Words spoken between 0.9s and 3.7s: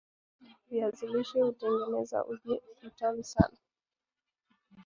lishe hutengeneza uji mtamu sana